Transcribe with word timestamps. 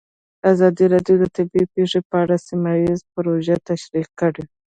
ازادي 0.51 0.85
راډیو 0.93 1.15
د 1.19 1.25
طبیعي 1.35 1.65
پېښې 1.75 1.99
په 2.09 2.15
اړه 2.23 2.35
سیمه 2.47 2.71
ییزې 2.83 3.05
پروژې 3.13 3.55
تشریح 3.69 4.07
کړې. 4.19 4.43